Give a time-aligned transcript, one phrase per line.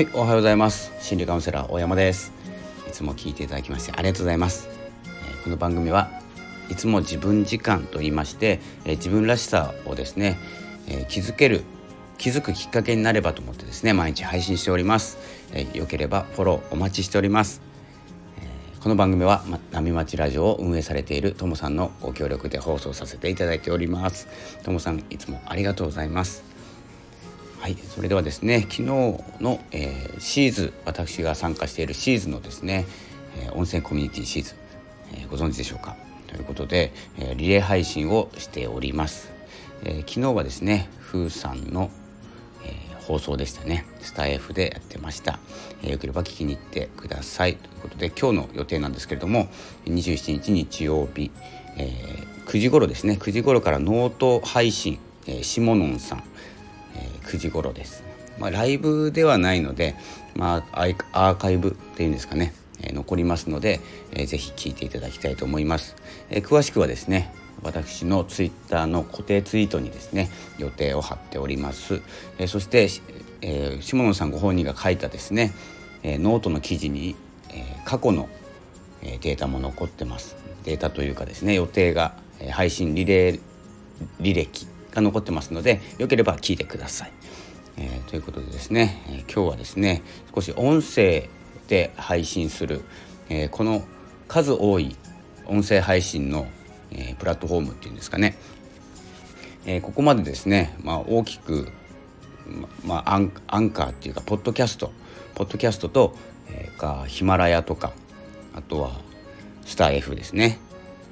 [0.00, 0.94] はい、おはようございます。
[0.98, 2.32] 心理カウンセラー大山です。
[2.88, 4.70] いつも聞いていただきましてありがとうございます。
[5.04, 6.08] えー、この番組は
[6.70, 10.38] いつも自分時間と言いまして、えー、自分らしさをですね、
[10.86, 11.64] えー、気づける
[12.16, 15.18] 気づくきっかけになればと思ってですね毎日配信しております。
[15.52, 17.60] えー、ければフォローお待ちしております。
[18.80, 24.26] この番組は、ま、波町ラジオを運営されているともさんのご協力で放送させていただいております
[24.62, 26.49] ともさんいつもありがとうございます
[27.60, 32.86] はいそれではですね昨日の、えー、シーズ私が参加しているシーズのですね、
[33.36, 34.54] えー、温泉コミュニティシーズ、
[35.12, 35.94] えー、ご存知でしょうか？
[36.26, 39.30] ということで、え、リレー配信をしております、
[39.84, 41.90] えー、昨日はですねふーさんの
[43.00, 43.84] 放送でしたね。
[44.00, 45.38] スタイフでやってました、
[45.82, 47.56] えー、よければ聞きに行ってください。
[47.56, 49.48] ということで今日の予定なんですけれども
[49.84, 51.30] 27日日曜日、
[51.76, 51.92] え、
[52.46, 53.18] 9時頃ですね。
[53.20, 56.24] 9時頃からノート配信、えー、シモノンさん、
[56.96, 58.02] え、9時頃です、
[58.38, 59.96] まあ、ライブではないので、
[60.34, 62.54] まあ、アーカイブっていうんですかね。
[62.82, 63.80] え残りますので、
[64.12, 65.96] えー、ぜひ聞いていただきたいと思います、
[66.30, 72.00] えー、詳しくはですね私のツイッターの固定ツイートにですね予定を貼っております、
[72.38, 72.88] え、そして、
[73.42, 75.52] えー、下野さんご本人が書いたですね、
[76.02, 77.16] えー、ノートの記事に、
[77.50, 78.28] えー、過去の、
[79.02, 80.36] データも残ってます。
[80.64, 82.12] データというかですね予定が、
[82.50, 83.40] 配信リレー
[84.20, 87.12] 履歴が残ってますのでよければ聞いてください、
[87.76, 90.02] えー、ということでですね、えー、今日はですね
[90.34, 91.28] 少し音声
[91.68, 92.82] で配信する、
[93.28, 93.82] えー、この
[94.28, 94.96] 数多い
[95.46, 96.46] 音声配信の
[96.92, 98.36] え、プラットフォームっていうんですかね、
[99.66, 101.68] え、ここまでですね、まあ、大きく、
[102.84, 104.92] まあ、アンアンカーっていうかポッドキャスト
[105.34, 106.16] ポッドキャストと、
[106.50, 107.92] え、かヒマラヤとか
[108.54, 108.92] あとは
[109.64, 110.58] スター F ですね。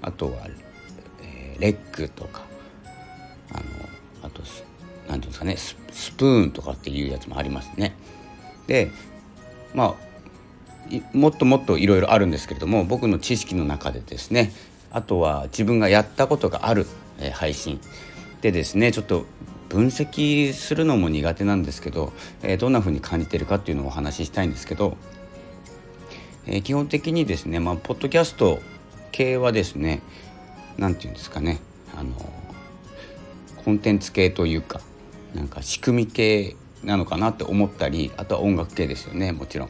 [0.02, 0.48] あとは、
[1.22, 2.42] え、レックとか
[3.52, 3.62] あの
[4.22, 4.42] あと
[5.08, 7.94] 何ていうんですかねススプーンとかっていうやつもありますね。
[8.66, 8.90] で
[9.74, 10.08] まあ
[11.12, 14.52] もっともっといろいろあるんですけれども僕の知識の中でですね
[14.90, 16.86] あとは自分がやったことがある、
[17.18, 17.80] えー、配信
[18.40, 19.26] でですねちょっと
[19.68, 24.96] 分析するのも苦手なんですけど、えー、どんな風に感じてるかっていうのをお話ししたいんですけど、
[26.46, 28.60] えー、基本的にですねまあポッドキャスト
[29.12, 30.00] 系はですね
[30.78, 31.60] 何て言うんですかね
[31.94, 32.14] あの
[33.68, 34.80] コンテンツ系というか
[35.34, 39.68] なんか仕組み系なのかなって思ったりあとは音楽系ですよねもちろん。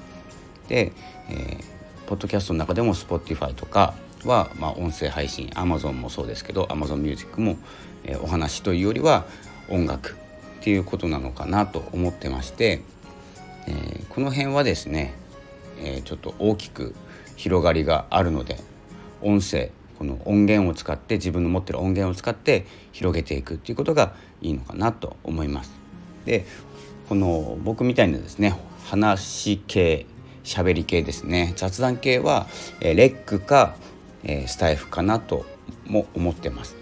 [0.69, 0.93] で、
[1.29, 3.95] えー、ポッドキャストの中でも Spotify とか
[4.25, 7.57] は、まあ、音声配信 Amazon もそうですけど AmazonMusic も、
[8.05, 9.27] えー、お話というよりは
[9.69, 10.17] 音楽
[10.61, 12.83] っていうことなのかなと思ってまして、
[13.67, 15.13] えー、この辺はですね、
[15.81, 16.95] えー、ちょっと大きく
[17.35, 18.61] 広がりがあるので
[19.23, 25.73] 音声この音源を使って自分の持ってる音源を使って広げていくっていうことがいいのかなと思います。
[26.25, 26.47] で
[27.09, 28.55] この僕みたいなですね
[28.85, 30.07] 話系
[30.45, 32.47] 喋り系ですね雑談系は、
[32.81, 33.77] え、レックか
[34.25, 35.47] え、スタイフかなと
[35.87, 36.77] も思ってます。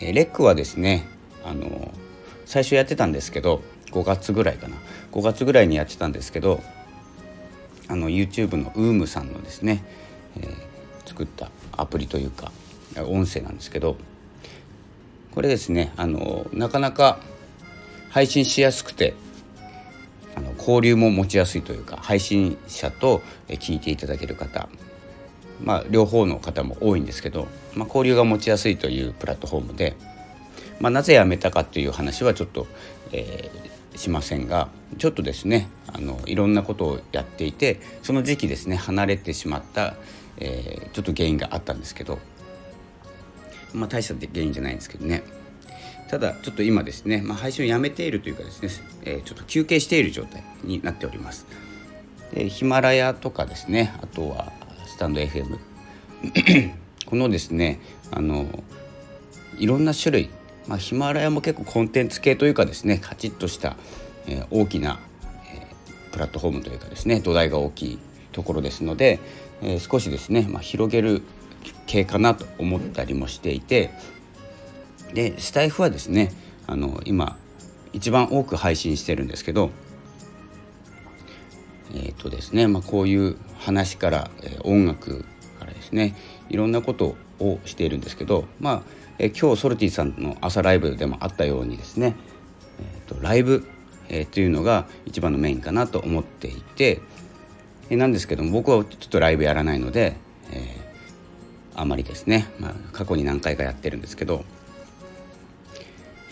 [0.00, 1.06] え、レックはですね
[1.44, 1.92] あの
[2.44, 3.62] 最初やってたんですけど
[3.92, 4.76] 5月ぐらいかな
[5.12, 6.60] 5月ぐらいにやってたんですけど
[7.88, 9.84] あの YouTube の UM さんのですね、
[10.36, 10.75] えー、
[11.06, 12.52] 作ったアプリというか
[13.06, 13.96] 音声なんですけど
[15.34, 17.18] これですねあのなかなか
[18.10, 19.14] 配信しやすくて
[20.34, 24.68] あの交流も持ちやすいというか配信者と聞いていただける方
[25.62, 29.96] まあ、両方の方も多いんですけど、まあ、交流が持ちやすいというプラットフォームで、
[30.80, 32.66] まあ、なぜ辞めたかという話はちょっと、
[33.12, 34.68] えー、しませんが
[34.98, 39.94] ちょっとですねあのいろんなことをやっていてその時期ですね離れてしまった、
[40.38, 42.18] えー、ちょっと原因があったんですけど、
[43.72, 45.22] まあ、大した原因じゃないんですけどね
[46.08, 48.68] ただちょっと今ですね、まあ、配信をやめているというかですね、
[49.04, 51.46] えー、ちょっと休憩している状態になっております。
[52.32, 54.52] でヒマラヤとかですねあとは
[54.86, 55.58] スタンド FM
[57.06, 57.80] このですね
[58.10, 58.46] あの
[59.58, 60.30] いろんな種類、
[60.66, 63.76] まあ、ヒマラヤも結構コンテンツ系というかですねカチッとした、
[64.26, 65.00] えー、大きな、
[65.52, 67.98] えー、プラットフォームというかですね土台が大きい
[68.32, 69.18] ところですので、
[69.62, 71.22] え、少しですね、まあ、広げる
[71.86, 73.90] 系かなと思ったりもしていて
[75.14, 76.32] でスタイフはですね
[76.66, 77.38] あの今
[77.92, 79.70] 一番多く配信してるんですけど
[81.94, 85.24] えーとですねまあ、こういう話から、え、音楽
[85.58, 86.14] からですね
[86.48, 88.82] いろんなことをしているんですけど、まあ
[89.18, 92.16] え、今日ソルティさんの朝ライブでもあったようにですね、
[92.80, 93.66] えーと、ライブ、
[94.08, 97.00] えー、というのが一番のメインかなと思っていて、
[97.90, 100.16] なんですけども僕はちょっとライブやらないので、
[100.50, 104.44] えー、あまりですね、まあ、過去に何回かやってるんですけど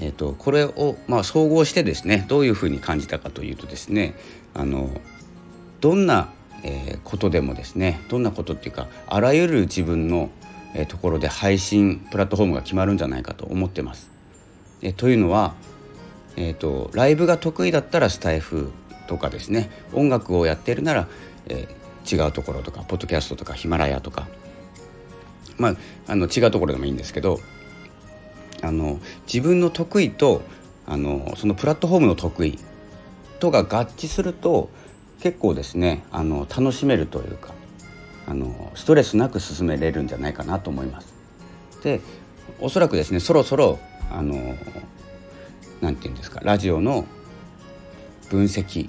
[0.01, 4.15] えーと、これを、まあ、総合してですねどういうふうに感じたかというとですね
[4.53, 4.91] あの
[5.81, 10.31] どんな、えー、ことでもですねどんなことっていうかあらゆる自分の、
[10.89, 14.11] ところで配信プラットフォームが決まるんじゃないかと思ってます。
[14.83, 15.55] え、というのは、
[16.37, 18.73] えーと、ライブが得意だったらスタイフ
[19.07, 21.07] とかですね音楽をやってるなら、
[21.49, 24.29] えー、違うところとかポッドキャストとかヒマラヤとか
[25.59, 25.77] まあ
[26.09, 27.41] あの違うところでもいいんですけど
[28.63, 30.43] あの自分の得意と
[30.87, 32.59] あのそのプラットフォームの得意
[33.41, 34.71] とが合致すると
[35.21, 37.55] 結構ですねあの楽しめるというか
[38.27, 41.15] あのストレスなく進めれるんじゃないかなと思います。
[41.83, 42.01] で
[42.61, 43.79] おそらくですねそろそろ
[44.11, 44.35] あの
[45.81, 47.05] なんて言うんですかラジオの
[48.31, 48.89] 分析、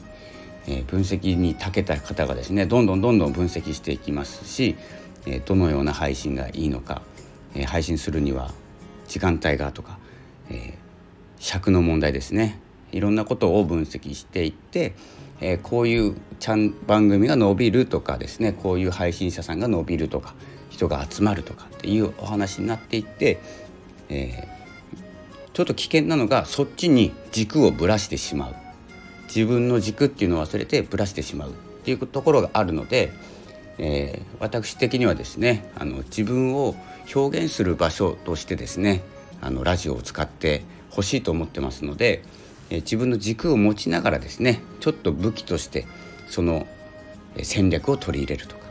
[0.68, 4.76] え、分析に長けた方がですねどんどんどんどん分析していきますし、
[5.26, 7.02] え、どのような配信がいいのか、
[7.54, 8.52] え、配信するには
[9.08, 10.00] 時間帯がとか、
[10.50, 10.78] え
[11.40, 12.60] 尺の問題ですね。
[12.92, 14.96] いろんなことを分析していって、
[15.42, 20.34] えこういうちゃん番組が伸びるとかですねこういう配信者さんが伸びるとか
[20.70, 23.40] 人が集まるとかっていうお話になっていって、
[24.10, 24.48] え
[25.54, 28.65] ちょっと危険なのがそっちに軸をぶらしてしまう。
[29.36, 31.54] 自分の軸っていうのを忘れてぶらしてしまうっ
[31.84, 33.12] ていうところがあるので、
[33.78, 36.76] えー、私的にはですねあの自分を
[37.14, 39.04] 表現する場所としてですね
[39.42, 42.24] あのラジオを使ってほしいと思ってますので、
[42.70, 45.86] えー、自分の軸を持ちながらですねちょっと武器として
[46.30, 46.66] その
[47.44, 48.62] 戦略を取り入れるとか、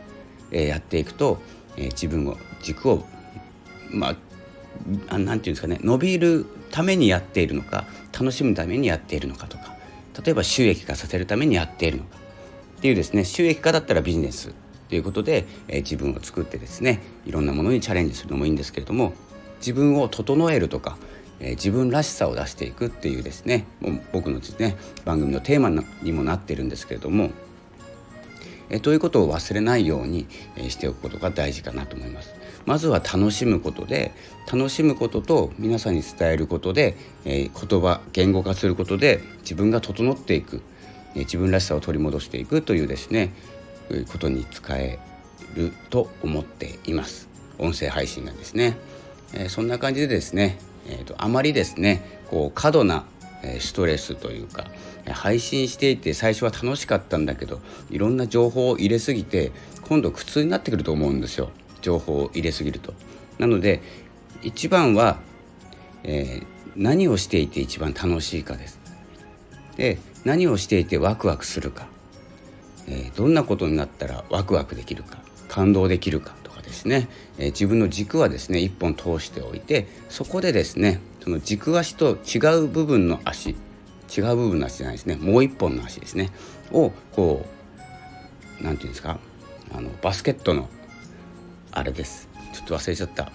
[0.51, 1.43] えー、やっていくと、
[1.77, 3.05] えー、自分を軸を
[3.91, 4.17] ま
[5.09, 7.85] あ何て言うんですかね伸びるためにやっているのか
[8.19, 9.74] 楽しむためにやっているのかとか
[10.23, 12.17] 例えば収益化させるためにやっているのか
[12.79, 14.55] っていうですね収益化だったらビジネス
[14.89, 19.15] ということで、えー、自分を作ってですねいろんなものにチャレンジするのもいいんですけれども
[19.59, 20.99] 自分を整えるとか、
[21.41, 23.67] えー、自分らしさを出していくっていうですね
[24.13, 25.71] 僕のですね番組のテーマ
[26.03, 27.31] にもなってるんですけれども、
[28.69, 30.27] えー、ということを忘れないように、
[30.57, 32.44] え、しておくことが大事かなと思います。
[32.67, 34.13] まずは楽しむことで
[34.51, 40.63] 楽しむことと皆さんに伝えることで、えー、言葉言語化することで自分が整っていく、
[41.15, 43.33] えー、自分らしさを取り戻していくというですね
[44.11, 44.99] ことに使え
[45.55, 47.29] ると思っています。
[47.59, 48.77] 音声配信がですね、
[49.35, 50.59] えー、そんな感じでですね、
[50.89, 53.05] えーと、あまりですねこう過度な
[53.61, 54.67] ストレスというか
[55.13, 57.61] 配信していて最初は楽しかったんだけど
[57.91, 59.53] いろんな情報を入れすぎて
[59.83, 61.51] 今度苦痛になってくると思うんですよ。
[61.85, 62.95] 情報を入れすぎると。
[63.39, 63.83] なので
[64.43, 65.19] 一番は、
[66.03, 66.47] えー、
[66.77, 68.81] 何をしていて一番楽しいかです。
[69.77, 71.87] で何をしていてワクワクするか、
[72.89, 75.19] えー、どんなことになったらワクワクできるか。
[75.49, 77.09] 感動できるかとかですね、
[77.39, 83.57] えー、自分の軸はですね一本通しておいてそこでですねその軸足と違う部分の足。
[84.17, 85.17] 違う部分の足じゃないですね。
[85.17, 86.31] もう一本の足ですね。
[86.73, 87.47] をこ
[88.61, 89.19] う何て言うんですか？
[89.73, 90.69] あのバスケットの
[91.77, 92.29] あれです。
[92.53, 93.33] ちょっと忘れちゃった。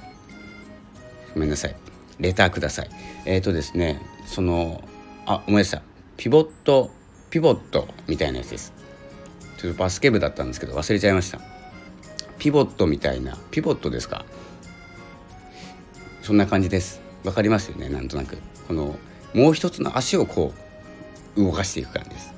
[1.33, 1.75] ごめんなさい。
[2.19, 2.89] レターください。
[3.25, 4.81] えっ、ー、とですねその
[5.25, 5.81] あ思い出した。
[6.15, 6.89] ピボット
[7.29, 8.73] ピボットみたいなやつです。
[9.57, 11.39] ちょっとバスケ部だったんですけど忘れちゃいました。
[12.37, 13.37] ピボットみたいな。
[13.51, 14.25] ピボットですか？
[16.21, 17.01] そんな感じです。
[17.25, 17.89] わかりますよね？
[17.89, 18.37] なんとなく。
[18.67, 18.97] この
[19.33, 20.53] もう一つの足をこ
[21.35, 22.33] う動かしていく感じです。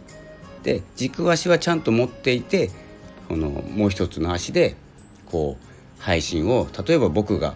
[0.64, 2.72] で軸足はちゃんと持っていて
[3.30, 4.76] このもう一つの足で
[5.28, 5.71] こう
[6.02, 7.56] 配信を例えば僕が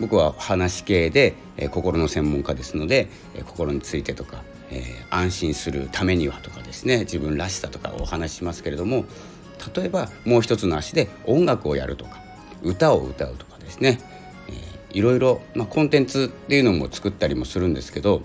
[0.00, 9.04] 僕は話系で、えー、心の専門家ですので、えー、心についてとか、えー、安心するためにはとかですね自分らしさとかお話ししますけれども
[9.74, 12.20] 例えばもう一つの足で音楽をやるとか
[12.62, 14.00] 歌を歌うとかですね、
[14.48, 18.22] えー、いろいろ、まあ、コンテンツっていうのも作ったりもするんですけど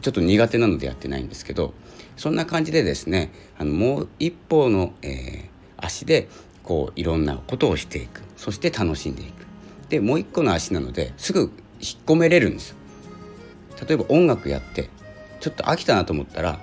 [0.00, 1.74] ちょっと苦手なのでやってないんですけど
[2.16, 6.28] そんな感じでですねあのもう一方の、えー、足で
[6.62, 8.29] こういろんなことをしていく。
[8.40, 9.46] そして楽しんでいく
[9.90, 11.50] でもう一個の足なのですぐ引っ
[12.06, 12.74] 込めれるんです
[13.86, 14.88] 例えば音楽やって
[15.40, 16.58] ちょっと飽きたなと思ったら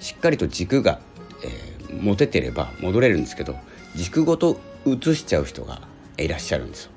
[0.00, 0.98] しっかりと軸が、
[1.44, 3.54] えー、持ててれば戻れるんですけど
[3.94, 5.82] 軸ごと移しちゃう人が
[6.18, 6.90] いらっしゃるんですよ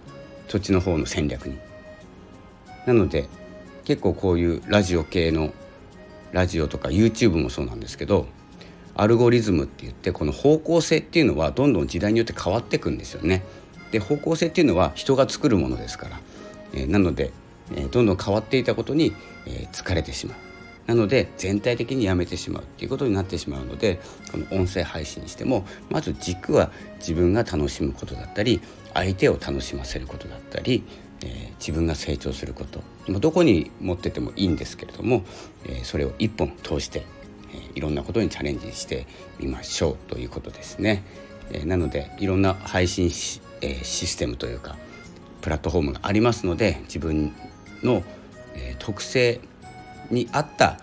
[0.48, 1.58] そっちの方の戦略に。
[2.88, 3.30] なので
[3.86, 5.54] 結構こういうラジオ系の
[6.32, 8.28] ラジオとか YouTube もそうなんですけど
[8.96, 13.44] アルゴリズムって言ってこの方向性っていうのはどんどん時代によって変わっていくんですよね。
[13.93, 16.19] で方向性っていうのは人が作るものですから、
[16.73, 17.31] え、なので、
[17.75, 19.13] え、どんどん変わっていたことに、
[19.45, 20.38] え、疲れてしまう。
[20.88, 24.01] なので全体的にやめてしまうっていうことになってしまうので
[24.33, 28.59] この音声配信にしてもまず軸は自分が楽しむことだったり
[28.93, 30.83] 相手を楽しませることだったり、
[31.21, 32.83] えー、自分が成長すること
[33.17, 35.23] どこに持っててもいいんですけれども、
[35.65, 37.05] えー、それを一本通して
[37.53, 39.07] えいろんなことにチャレンジして
[39.39, 41.03] みましょうということですね。
[41.51, 43.09] えなのでいろんな配信、
[43.63, 44.75] えシステムというか
[45.41, 47.34] プラットフォームがありますので自分
[47.82, 48.03] の、
[48.55, 49.41] え特性
[50.10, 50.79] に合った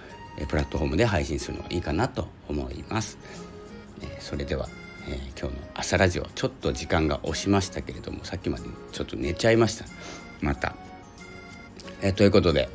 [0.49, 3.19] プラットフォームで配信するのがいいかなと思います。
[4.03, 4.69] えそれでは、
[5.09, 9.87] え今日の朝ラジオちょっと時間が押しましたけれどもさっきまでちょっと寝ちゃいました
[10.41, 10.75] また。
[12.03, 12.69] えということで、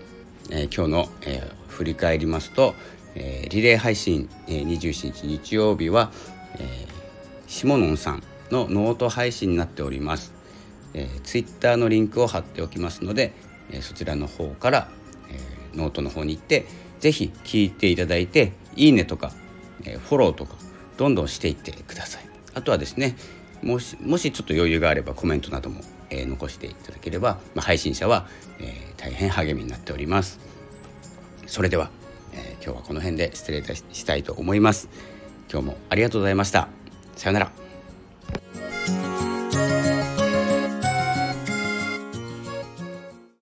[0.50, 2.74] え今日の、え振り返りますと、
[3.16, 6.12] えリレー配信、え27日日曜日は、
[6.58, 6.88] え
[7.48, 10.34] しものんさんのノート配信になっております。
[10.94, 13.34] えー、ツイッターのリンクを貼っておきますので、
[13.72, 14.90] えー、そちらの方から、
[15.30, 16.66] えー、ノートの方に行って
[17.00, 19.32] 是非聞いていただいていいねとか、
[19.84, 20.56] えフォローとか
[20.98, 22.26] どんどんしていってください。
[22.54, 23.18] あとはですね
[23.62, 28.28] もしもしちょっと余裕があればコメントなども、え残していただければ、まあ、配信者は、
[28.60, 30.40] え大変励みになっております。
[31.48, 31.90] それでは、
[32.34, 34.90] え今日はこの辺で失礼したいと思います。
[35.52, 36.68] 今日もありがとうございました。
[37.16, 37.65] さようなら。